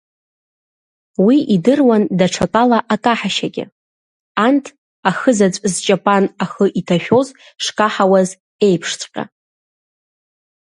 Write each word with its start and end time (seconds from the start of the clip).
Уи 1.25 1.37
идыруан 1.55 2.03
даҽакала 2.17 2.79
акаҳашьагьы, 2.93 3.65
анҭ, 4.45 4.65
ахызаҵә 5.09 5.59
зҷапан 5.73 6.25
ахы 6.43 6.65
иҭашәоз 6.79 7.27
шкаҳауаз 7.63 8.29
еиԥшҵәҟьа. 8.65 9.23